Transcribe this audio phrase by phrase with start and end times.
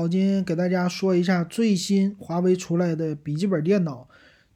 [0.00, 4.08] 老金给大家说一下最新华为出来的笔记本电脑，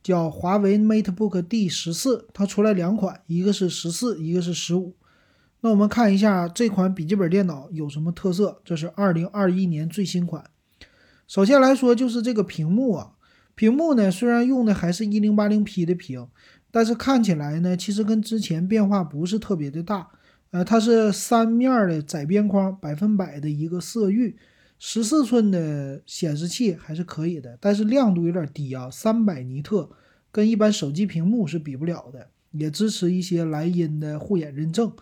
[0.02, 4.94] 叫华为 MateBook D 十四，它出来两款，一个是十四，一个是十五。
[5.60, 8.62] 那我们看一下这款笔记本电脑有什么特色？
[8.64, 10.42] 这是二零二一年最新款。
[11.28, 13.12] 首先来说就是这个屏幕啊，
[13.54, 16.26] 屏幕呢虽然用的还是一零八零 P 的屏，
[16.70, 20.08] 但是看起来呢其实跟之前变化不是特别的大。
[20.52, 24.38] 呃，它是三面的窄边框，百分百的一个色域。
[24.78, 29.90] 十四寸的显示器还是可以的，但是亮度有点低啊，三百尼特，
[30.30, 32.28] 跟一般手机屏幕是比不了的。
[32.56, 34.92] 也支持一些莱茵的护眼认证。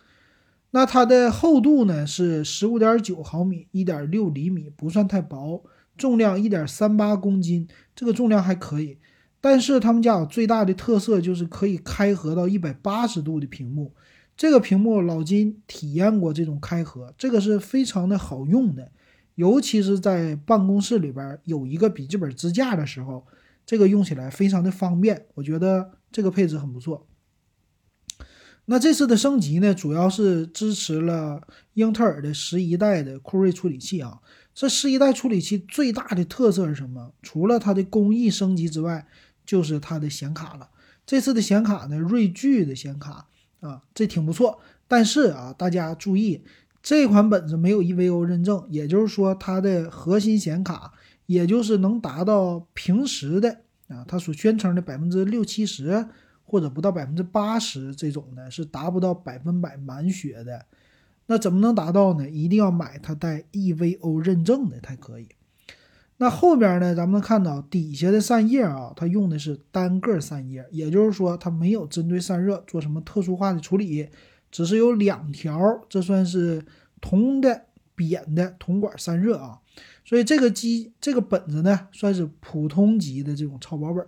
[0.70, 5.62] 那它的厚度呢是十五点九毫米，一点六厘米，不算太薄。
[5.98, 8.96] 重量一点三八公斤，这个重量还可以。
[9.38, 13.92] 但是他们家有最大的特色就是可以开合到一百八十度的屏幕。
[14.34, 18.90] 这个屏幕老金体验过这种开合，这个是非常的好用的。
[19.34, 23.26] 尤其是在办公室里边有一个笔记本支架的时候，
[23.64, 25.26] 这个用起来非常的方便。
[25.34, 27.06] 我觉得这个配置很不错。
[28.66, 31.40] 那这次的升级呢，主要是支持了
[31.74, 34.20] 英特尔的十一代的酷睿处理器啊。
[34.54, 37.12] 这十一代处理器最大的特色是什么？
[37.22, 39.06] 除了它的工艺升级之外，
[39.46, 40.68] 就是它的显卡了。
[41.04, 43.26] 这次的显卡呢，锐炬的显卡
[43.60, 44.60] 啊，这挺不错。
[44.86, 46.44] 但是啊，大家注意。
[46.82, 50.92] 这款本子没有 EVO 认证，也就是说它的核心显卡，
[51.26, 56.08] 也就是能达到平时的啊，它所宣称的百分之六七十
[56.44, 60.66] 或者不到百分之八十这种的，是达不到百分百满血的。
[61.26, 62.28] 那怎么能达到呢？
[62.28, 65.28] 一定要买它带 EVO 认证的才可以。
[66.16, 74.08] 那后边呢，咱们看到底下的散热啊，它用的是单个散热，也就是说它没有针对散热做什么特殊化的处理。
[74.52, 75.58] 只是有两条，
[75.88, 76.64] 这算是
[77.00, 77.64] 铜的
[77.96, 79.58] 扁的铜管散热啊，
[80.04, 84.04] 所以这个机这个本子呢，算是普通级的这种超薄本。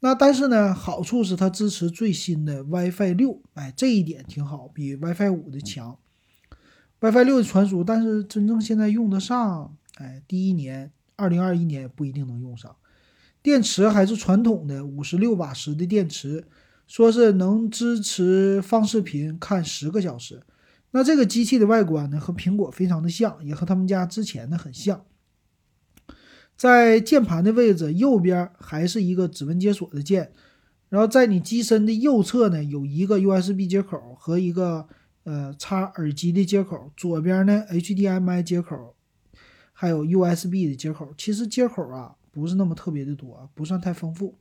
[0.00, 5.96] 那但是呢，好处是它支持最新的 WiFi 六，哎，这一点挺好，比 WiFi 五的强。
[7.00, 12.76] WiFi 六的传输，但是真正现在用得上，哎，第一年，二零二一年不一定能用上。
[13.42, 16.46] 电池还是传统的五十六瓦时的电池。
[16.86, 20.42] 说是能支持放视频看十个小时，
[20.90, 25.04] 那这个机器的外观呢和苹果非常的像，也和他们家之前的很像。
[26.56, 30.30] 在键盘的位置右边还是一个指纹解锁的键，
[30.88, 34.86] 然后在你机身的右侧呢有一个 USB 接口和一个
[35.24, 38.94] 呃插耳机的接口，左边呢 HDMI 接口，
[39.72, 41.12] 还有 USB 的接口。
[41.18, 44.36] 其实接口啊不是那么特别的多，不算太丰富。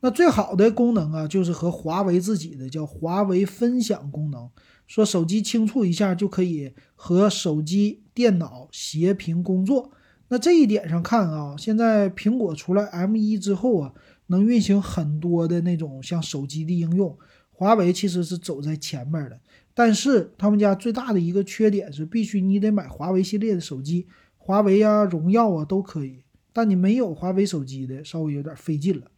[0.00, 4.48] 那最好的功能啊，就是和华为自己的叫华为分享功能，
[4.86, 9.90] 说手机轻触一下就可以和手机、电脑协屏工作。
[10.28, 13.92] 那这一点上看啊，现在苹果出来 M1 之后啊，
[14.26, 17.18] 能运行很多的那种像手机的应用，
[17.50, 19.40] 华为其实是走在前面的。
[19.74, 24.06] 但是他们家最大的一个缺点是，必须你得买华为系列的手机，
[24.36, 26.22] 华为啊、荣耀啊都可以，
[26.52, 29.10] 但你没有华为手机的，稍微有点费劲了。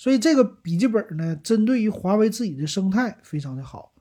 [0.00, 3.92] 所以这个笔记本呢，针对于华为自己的生态非常的好。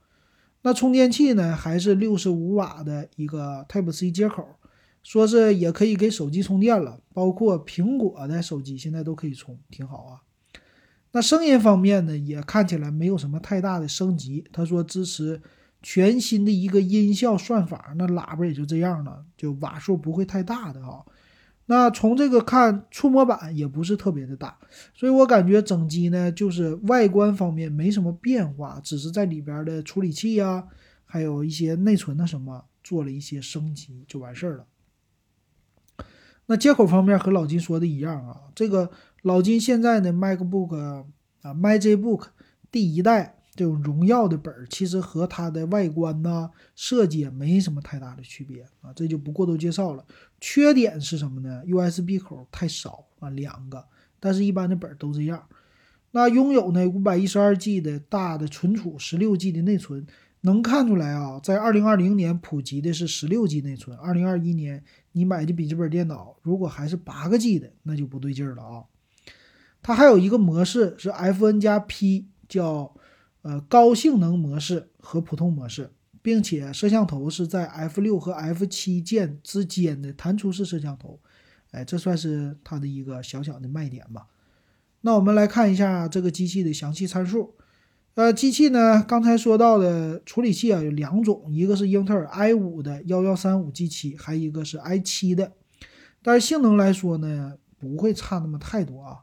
[0.61, 4.47] 那充电器呢，还是六十五瓦的一个 Type C 接口，
[5.03, 10.23] 说是也可以给手机充电了，包括苹果的手机现在都可以充，挺好啊。
[11.11, 14.47] 那声音方面呢，也看起来没有什么太大的升级。
[14.53, 15.41] 他说支持
[15.83, 21.05] 全新的一个音效算法，那喇叭也就这样了，就瓦数不会太大的哈。
[21.71, 24.57] 那从这个看，触摸板也不是特别的大，
[24.91, 30.67] 所以我感觉整机呢，就是外观方面没什么变化，只是在里边的处理器呀，
[31.05, 34.65] 还有一些内存的什么做了一些升级就完事儿了。
[36.47, 38.89] 那接口方面和老金说的一样啊，这个
[39.21, 41.05] 老金现在的 MacBook 啊
[41.53, 42.29] ，MagicBook
[42.71, 43.38] 第一代。
[43.59, 50.05] 这种荣耀的本儿其实和它的外观呐设计也没什么太大的区别啊，这就不过多介绍了。
[50.39, 53.85] 缺点是什么呢？USB 口太少啊，两个，
[54.17, 55.45] 但是一般的本儿都这样。
[56.11, 60.07] 那拥有呢五百一十二 G 的大的存储，十六 G 的内存，
[60.39, 64.81] 能看出来啊，在二零二零年普及的是十六 G 内存，二零二一年
[65.11, 68.85] 你买的笔记本电脑如果还是八个 G 的，那就不对劲儿了啊。
[69.81, 72.95] 它还有一个模式是 FN 加 P，叫。
[73.41, 75.91] 呃，高性能模式和普通模式，
[76.21, 81.19] 并且摄像头是在 F 六和 F 七键之间的弹出式摄像头，
[81.71, 84.27] 哎，这算是它的一个小小的卖点吧。
[85.01, 87.55] 那我们来看一下这个机器的详细参数。
[88.15, 95.53] 呃，机器呢，刚才说到的处理器啊有两种，一个是英特尔 i 五的幺幺三五 G 七，还有一个是 i 七的。
[96.21, 99.19] 但是性能来说呢，不会差那么太多啊。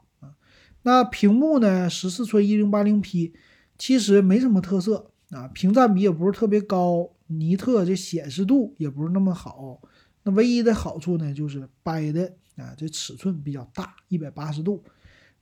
[0.81, 3.33] 那屏幕呢，十四寸一零八零 P，
[3.77, 9.81] 其实没什么特色啊，屏占比也不是特别高，尼特这显示度也不是那么好。
[10.23, 14.83] 那唯一的好处呢，就是掰的啊，这尺寸比较大，一百八十度。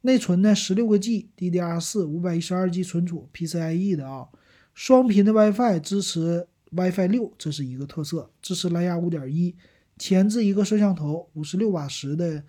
[0.01, 4.27] 内存呢，十六个 G，DDR 四，五百一十二 G 存储，PCIe 的啊，
[4.75, 9.55] 双频的 WiFi 支持 WiFi 六，这是一个特色，支持蓝牙五点一，
[9.97, 12.43] 前置一个摄像头，五十六瓦时的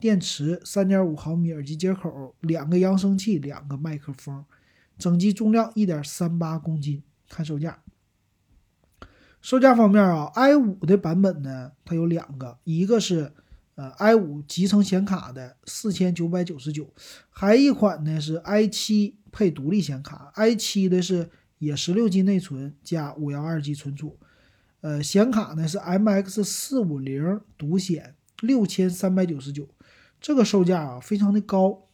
[0.00, 4.42] 电池，三点五毫米耳机接口，两个扬声器，两个麦克风，
[5.02, 7.02] 整机重量一点三八公斤。
[7.28, 7.82] 看售价，
[9.40, 13.32] 售价方面啊，i 五的版本呢，它有两个，一个是。
[13.74, 16.92] 呃，i 五集成显卡的四千九百九十九，
[17.30, 24.18] 还一款呢是 i 七配独立显卡，i 七的是也十六 G 内存加五幺二 G 存储，
[24.82, 29.66] 呃，显卡呢是 MX 四五零独显六千三百九十九，
[30.20, 31.88] 这个售价啊非常的高，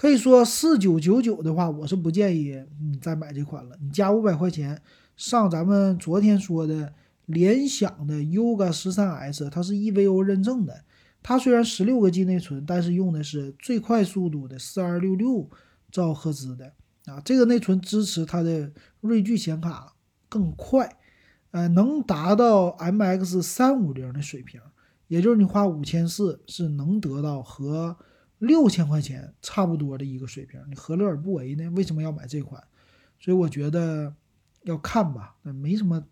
[0.00, 4.80] 可以说四九九九的话，我是不建议你再买这款了，你加五百块钱
[5.14, 6.94] 上咱们昨天说的
[7.26, 10.84] 联想的 Yoga 十三 S，它是 EVO 认证的。
[11.22, 15.46] 它虽然十六个 G 内存，但是用的是最快速度的四二六六
[15.92, 16.72] 兆赫兹的
[17.04, 19.92] 啊，这个内存支持它的锐炬显卡
[20.30, 20.96] 更快，
[21.50, 24.62] 呃，能达到 MX 三五零的水平，
[25.08, 27.98] 也就是你花五千四是能得到和
[28.40, 31.70] 六千块钱差不多的一个水平，你何乐而不为呢？
[31.70, 32.62] 为什么要买这款？
[33.18, 34.12] 所以我觉得
[34.64, 36.04] 要看吧，那没什么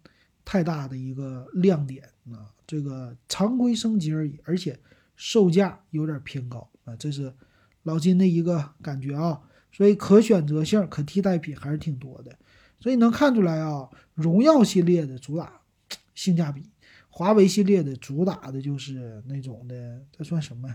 [0.45, 4.79] 太大的一个亮点啊，这个常规升级而已，而且。
[5.21, 7.35] 售价有点偏高啊，这是
[7.83, 9.41] 老金的一个感觉啊，
[9.73, 12.39] 所以可选择性、可替代品还是挺多的，
[12.79, 15.61] 所以能看出来啊，荣耀系列的主打
[16.15, 16.71] 性价比，
[17.11, 20.73] 华为系列的主打的就是那种的，这算什么？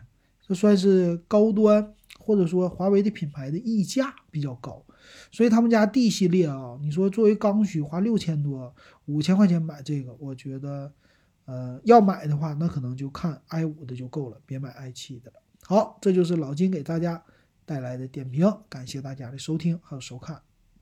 [0.47, 4.83] 这算是高端，或者说华为的品牌的溢价比较高，
[5.31, 8.75] 所以他们家 D 系列啊，你说作为刚需花六千多、
[9.05, 10.91] 五千块钱买这个，我觉得。
[11.45, 15.41] 呃，要买的话，那可能就看 i 五的就够了，别买 i 七的了。
[15.65, 17.21] 好，这就是老金给大家
[17.65, 20.41] 带来的点评，感谢大家的收听还有收看。